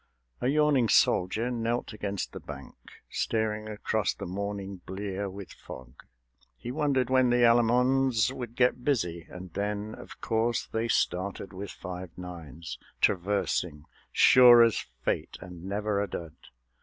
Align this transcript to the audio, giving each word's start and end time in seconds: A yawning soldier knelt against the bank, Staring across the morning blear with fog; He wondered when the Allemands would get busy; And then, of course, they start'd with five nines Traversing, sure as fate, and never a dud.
A 0.41 0.47
yawning 0.47 0.89
soldier 0.89 1.51
knelt 1.51 1.93
against 1.93 2.31
the 2.33 2.39
bank, 2.39 2.73
Staring 3.11 3.69
across 3.69 4.15
the 4.15 4.25
morning 4.25 4.81
blear 4.87 5.29
with 5.29 5.51
fog; 5.53 5.93
He 6.57 6.71
wondered 6.71 7.11
when 7.11 7.29
the 7.29 7.45
Allemands 7.45 8.33
would 8.33 8.55
get 8.55 8.83
busy; 8.83 9.27
And 9.29 9.53
then, 9.53 9.93
of 9.93 10.19
course, 10.19 10.65
they 10.65 10.87
start'd 10.87 11.53
with 11.53 11.69
five 11.69 12.09
nines 12.17 12.79
Traversing, 12.99 13.85
sure 14.11 14.63
as 14.63 14.79
fate, 15.05 15.37
and 15.39 15.65
never 15.65 16.01
a 16.01 16.07
dud. 16.07 16.33